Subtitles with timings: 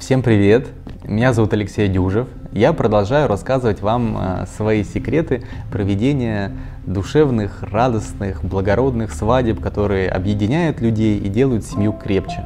[0.00, 0.66] Всем привет!
[1.04, 2.26] Меня зовут Алексей Дюжев.
[2.50, 6.52] Я продолжаю рассказывать вам э, свои секреты проведения
[6.86, 12.44] душевных, радостных, благородных свадеб, которые объединяют людей и делают семью крепче.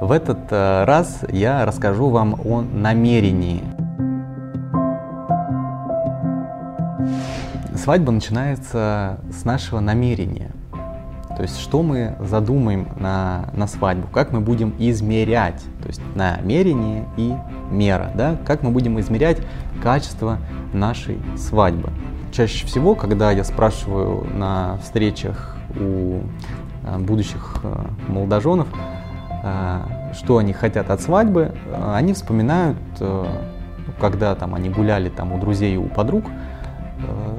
[0.00, 3.62] В этот э, раз я расскажу вам о намерении.
[7.76, 10.52] Свадьба начинается с нашего намерения–
[11.36, 17.06] то есть что мы задумаем на, на свадьбу, как мы будем измерять, то есть намерение
[17.16, 17.34] и
[17.70, 19.38] мера, да, как мы будем измерять
[19.82, 20.38] качество
[20.72, 21.90] нашей свадьбы.
[22.32, 26.20] Чаще всего, когда я спрашиваю на встречах у
[26.84, 28.68] э, будущих э, молодоженов,
[29.42, 31.54] э, что они хотят от свадьбы,
[31.94, 32.76] они вспоминают,
[33.98, 36.24] когда там они гуляли там у друзей, у подруг,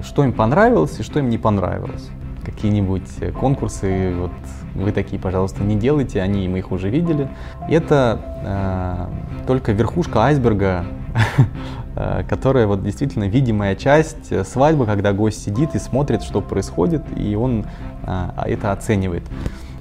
[0.02, 2.10] что им понравилось и что им не понравилось
[2.46, 4.32] какие-нибудь конкурсы, вот
[4.76, 7.30] вы такие, пожалуйста, не делайте, они, мы их уже видели.
[7.70, 9.10] Это
[9.42, 10.86] э, только верхушка айсберга,
[11.96, 17.36] э, которая вот действительно видимая часть свадьбы, когда гость сидит и смотрит, что происходит, и
[17.36, 17.66] он
[18.06, 19.24] э, это оценивает.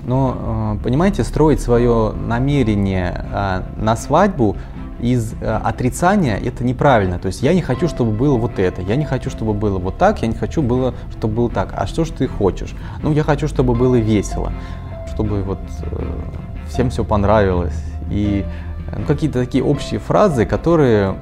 [0.05, 4.57] Но, э, понимаете, строить свое намерение э, на свадьбу
[5.03, 7.19] из э, отрицания это неправильно.
[7.19, 9.99] То есть я не хочу, чтобы было вот это, я не хочу, чтобы было вот
[9.99, 11.75] так, я не хочу, было, чтобы было так.
[11.77, 12.75] А что же ты хочешь?
[13.03, 14.53] Ну, я хочу, чтобы было весело,
[15.13, 16.07] чтобы вот э,
[16.69, 17.79] всем все понравилось.
[18.11, 18.47] И
[18.91, 21.17] э, ну, какие-то такие общие фразы, которые,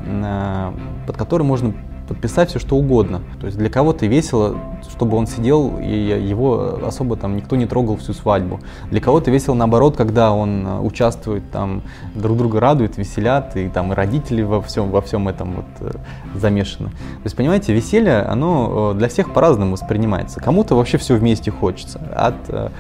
[1.07, 1.73] под которые можно
[2.11, 3.23] подписать все что угодно.
[3.41, 4.57] То есть для кого-то весело,
[4.91, 8.59] чтобы он сидел и его особо там никто не трогал всю свадьбу.
[8.91, 11.83] Для кого-то весело наоборот, когда он э, участвует там,
[12.17, 15.93] друг друга радует, веселят, и там и родители во всем, во всем этом вот э,
[16.35, 16.89] замешаны.
[16.89, 20.41] То есть, понимаете, веселье, оно э, для всех по-разному воспринимается.
[20.41, 22.01] Кому-то вообще все вместе хочется.
[22.13, 22.73] От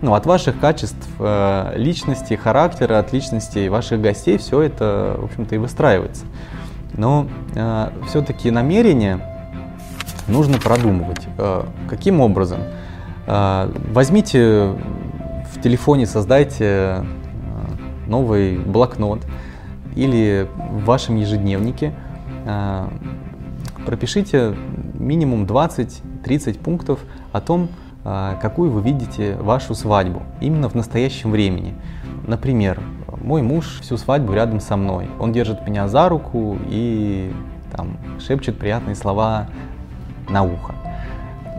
[0.00, 1.08] ну, от ваших качеств
[1.74, 6.24] личности, характера, от личности ваших гостей все это, в общем-то, и выстраивается.
[6.94, 9.20] Но э, все-таки намерение
[10.26, 11.26] нужно продумывать.
[11.38, 12.60] Э, каким образом?
[13.26, 14.74] Э, возьмите
[15.52, 17.04] в телефоне, создайте э,
[18.06, 19.26] новый блокнот
[19.94, 21.92] или в вашем ежедневнике
[22.44, 22.88] э,
[23.84, 24.54] пропишите
[24.94, 27.00] минимум 20-30 пунктов
[27.32, 27.68] о том,
[28.04, 31.74] э, какую вы видите вашу свадьбу именно в настоящем времени.
[32.26, 32.80] Например,
[33.28, 35.06] мой муж всю свадьбу рядом со мной.
[35.20, 37.30] Он держит меня за руку и
[37.70, 39.48] там, шепчет приятные слова
[40.30, 40.74] на ухо.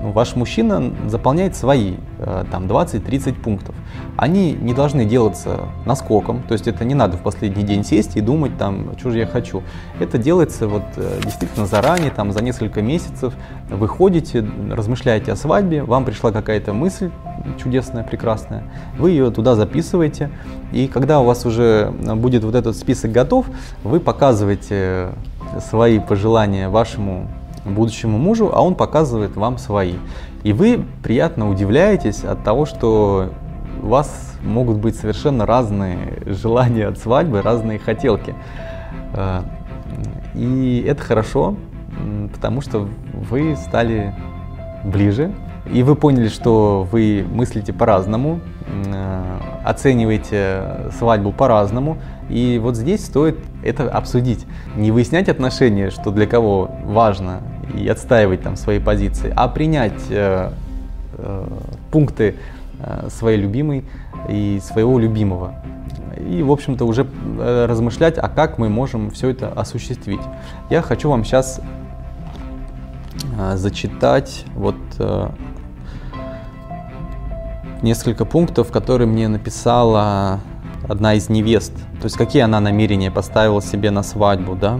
[0.01, 3.75] Ну, ваш мужчина заполняет свои э, там 20-30 пунктов.
[4.17, 8.21] Они не должны делаться наскоком, то есть это не надо в последний день сесть и
[8.21, 9.61] думать там, что же я хочу.
[9.99, 13.35] Это делается вот э, действительно заранее, там за несколько месяцев.
[13.69, 17.11] Вы ходите, размышляете о свадьбе, вам пришла какая-то мысль
[17.57, 18.63] чудесная, прекрасная,
[18.97, 20.29] вы ее туда записываете,
[20.71, 23.45] и когда у вас уже будет вот этот список готов,
[23.83, 25.09] вы показываете
[25.59, 27.27] свои пожелания вашему
[27.65, 29.95] будущему мужу, а он показывает вам свои.
[30.43, 33.33] И вы приятно удивляетесь от того, что
[33.81, 38.35] у вас могут быть совершенно разные желания от свадьбы, разные хотелки.
[39.13, 39.41] Э,
[40.35, 41.55] и это хорошо,
[42.33, 44.15] потому что вы стали
[44.83, 45.33] ближе,
[45.65, 51.97] и вы поняли, что вы мыслите по-разному, э, оцениваете свадьбу по-разному,
[52.29, 54.45] и вот здесь стоит это обсудить.
[54.75, 57.41] Не выяснять отношения, что для кого важно,
[57.75, 60.51] и отстаивать там свои позиции, а принять э,
[61.17, 61.47] э,
[61.91, 62.35] пункты
[62.79, 63.85] э, своей любимой
[64.27, 65.55] и своего любимого.
[66.17, 67.05] И, в общем-то, уже
[67.39, 70.21] э, размышлять, а как мы можем все это осуществить.
[70.69, 71.61] Я хочу вам сейчас
[73.37, 74.75] э, зачитать вот
[77.81, 80.39] несколько пунктов, которые мне написала
[80.87, 84.79] одна из невест, то есть какие она намерения поставила себе на свадьбу, да.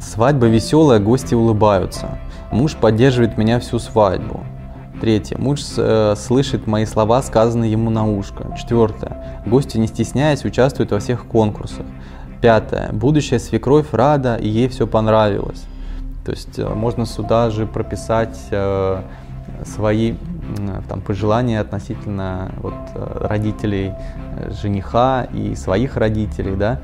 [0.00, 2.18] Свадьба веселая, гости улыбаются.
[2.50, 4.44] Муж поддерживает меня всю свадьбу.
[5.00, 5.38] Третье.
[5.38, 8.54] Муж э, слышит мои слова, сказанные ему на ушко.
[8.56, 9.42] Четвертое.
[9.46, 11.86] Гости, не стесняясь, участвуют во всех конкурсах.
[12.42, 12.90] Пятое.
[12.92, 15.64] Будущая свекровь рада, и ей все понравилось.
[16.24, 19.02] То есть э, можно сюда же прописать э,
[19.64, 20.14] свои
[20.88, 23.92] там, пожелания относительно вот, э, родителей
[24.36, 26.80] э, жениха и своих родителей, да.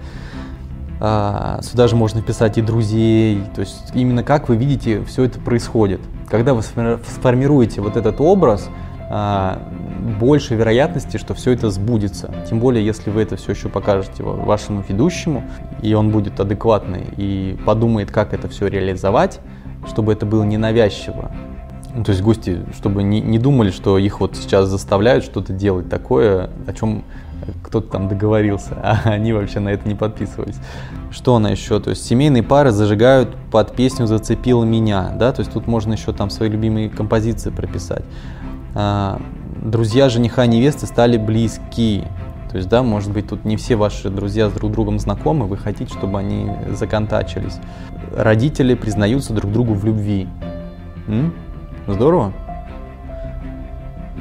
[0.99, 5.39] А, сюда же можно писать и друзей, то есть именно как вы видите все это
[5.39, 6.01] происходит.
[6.29, 8.69] Когда вы сформируете вот этот образ,
[9.09, 9.61] а,
[10.19, 12.35] больше вероятности, что все это сбудется.
[12.49, 15.45] Тем более, если вы это все еще покажете вашему ведущему,
[15.83, 19.41] и он будет адекватный и подумает, как это все реализовать,
[19.87, 21.31] чтобы это было ненавязчиво,
[21.97, 25.89] ну, то есть гости, чтобы не, не думали, что их вот сейчас заставляют что-то делать
[25.89, 27.05] такое, о чем
[27.63, 30.57] кто-то там договорился, а они вообще на это не подписывались.
[31.11, 31.81] Что она еще?
[31.81, 36.13] То есть семейные пары зажигают под песню «Зацепила меня», да, то есть тут можно еще
[36.13, 38.05] там свои любимые композиции прописать.
[38.75, 39.21] А,
[39.63, 42.05] друзья жениха и невесты стали близки,
[42.51, 45.57] то есть, да, может быть, тут не все ваши друзья с друг другом знакомы, вы
[45.57, 47.59] хотите, чтобы они законтачились.
[48.15, 50.29] Родители признаются друг другу в любви.
[51.09, 51.33] М?
[51.87, 52.33] Здорово?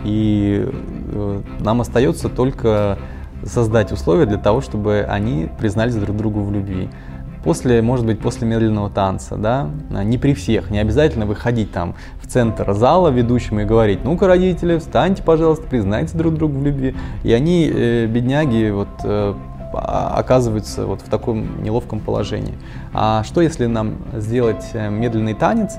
[0.03, 2.97] И э, нам остается только
[3.43, 6.89] создать условия для того, чтобы они признались друг другу в любви.
[7.43, 9.69] После, может быть, после медленного танца, да,
[10.03, 14.79] не при всех, не обязательно выходить там в центр зала ведущим и говорить, ну-ка, родители,
[14.79, 16.95] встаньте, пожалуйста, признайте друг другу в любви.
[17.23, 19.35] И они, э, бедняги, вот э,
[19.77, 22.57] оказываются вот в таком неловком положении.
[22.93, 25.73] А что если нам сделать э, медленный танец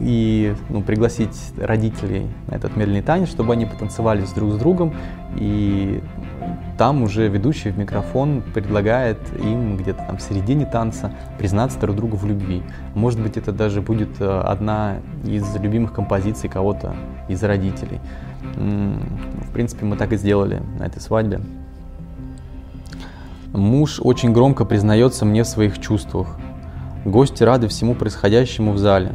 [0.00, 4.94] и ну, пригласить родителей на этот медленный танец, чтобы они потанцевали друг с другом
[5.36, 6.02] и
[6.76, 12.16] там уже ведущий в микрофон предлагает им где-то там в середине танца признаться друг другу
[12.16, 12.62] в любви.
[12.94, 16.94] Может быть, это даже будет э, одна из любимых композиций кого-то
[17.28, 18.00] из родителей.
[18.56, 21.40] В принципе, мы так и сделали на этой свадьбе.
[23.54, 26.26] Муж очень громко признается мне в своих чувствах.
[27.04, 29.12] Гости рады всему происходящему в зале.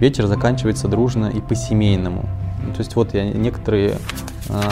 [0.00, 2.22] Вечер заканчивается дружно и по-семейному.
[2.72, 3.98] То есть вот я некоторые
[4.48, 4.62] а,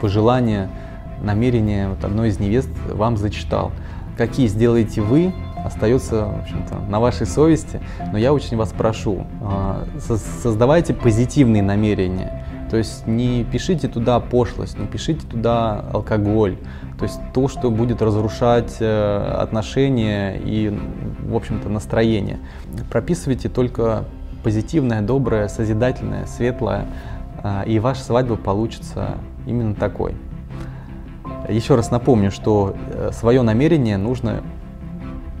[0.00, 0.70] пожелания,
[1.22, 3.70] намерения вот одной из невест вам зачитал.
[4.16, 7.82] Какие сделаете вы, остается, в общем-то, на вашей совести,
[8.12, 9.84] но я очень вас прошу, а,
[10.42, 12.39] создавайте позитивные намерения.
[12.70, 16.56] То есть не пишите туда пошлость, не пишите туда алкоголь,
[16.98, 20.72] то есть то, что будет разрушать э, отношения и,
[21.20, 22.38] в общем-то, настроение.
[22.88, 24.04] Прописывайте только
[24.44, 26.86] позитивное, доброе, созидательное, светлое,
[27.42, 29.16] а, и ваша свадьба получится
[29.46, 30.14] именно такой.
[31.48, 34.42] Еще раз напомню, что э, свое намерение нужно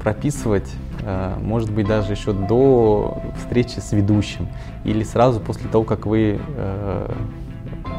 [0.02, 0.70] прописывать,
[1.02, 4.48] э, может быть, даже еще до встречи с ведущим
[4.84, 7.12] или сразу после того, как вы э,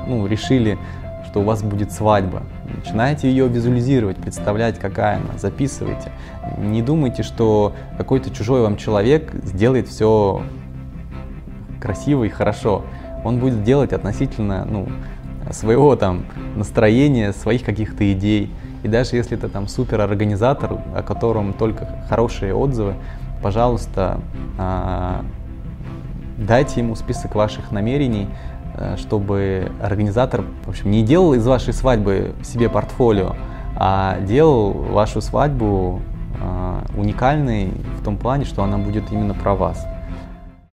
[0.07, 0.77] ну, решили,
[1.29, 2.43] что у вас будет свадьба.
[2.75, 6.11] Начинаете ее визуализировать, представлять, какая она, записывайте.
[6.57, 10.41] Не думайте, что какой-то чужой вам человек сделает все
[11.79, 12.83] красиво и хорошо.
[13.23, 14.87] Он будет делать относительно ну,
[15.51, 16.25] своего там
[16.55, 18.51] настроения, своих каких-то идей.
[18.83, 22.95] И даже если это там супер организатор, о котором только хорошие отзывы,
[23.41, 24.19] пожалуйста,
[24.57, 25.23] а,
[26.37, 28.27] дайте ему список ваших намерений,
[28.75, 33.35] э, чтобы организатор, в общем, не делал из вашей свадьбы себе портфолио,
[33.75, 36.01] а делал вашу свадьбу
[36.41, 39.85] а, уникальной в том плане, что она будет именно про вас.